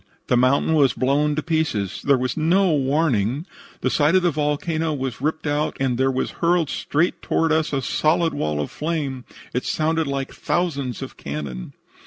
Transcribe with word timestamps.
The 0.29 0.35
mountain 0.35 0.73
was 0.73 0.93
blown 0.93 1.35
to 1.35 1.43
pieces. 1.43 2.01
There 2.03 2.17
was 2.17 2.35
no 2.35 2.71
warning. 2.73 3.45
The 3.81 3.91
side 3.91 4.15
of 4.15 4.23
the 4.23 4.31
volcano 4.31 4.95
was 4.95 5.21
ripped 5.21 5.45
out, 5.45 5.77
and 5.79 5.95
there 5.95 6.09
was 6.09 6.31
hurled 6.41 6.71
straight 6.71 7.21
toward 7.21 7.51
us 7.51 7.71
a 7.71 7.83
solid 7.83 8.33
wall 8.33 8.59
of 8.59 8.71
flame. 8.71 9.25
It 9.53 9.63
sounded 9.63 10.07
like 10.07 10.33
thousands 10.33 11.03
of 11.03 11.17
cannon. 11.17 11.73